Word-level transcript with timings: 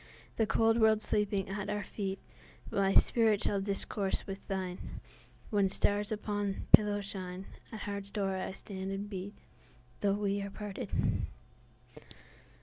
The 0.37 0.47
cold 0.47 0.79
world 0.79 1.03
sleeping 1.03 1.47
at 1.47 1.69
our 1.69 1.83
feet, 1.83 2.17
My 2.71 2.95
spirit 2.95 3.43
shall 3.43 3.61
discourse 3.61 4.25
with 4.25 4.39
thine;—When 4.47 5.69
stars 5.69 6.11
upon 6.11 6.53
thy 6.53 6.57
pillow 6.71 7.01
shine, 7.01 7.45
At 7.67 7.71
thy 7.71 7.77
heart's 7.85 8.09
door 8.09 8.35
I 8.37 8.53
stand 8.53 8.91
and 8.91 9.07
beat, 9.07 9.35
Though 9.99 10.15
we 10.15 10.41
are 10.41 10.49
parted. 10.49 10.89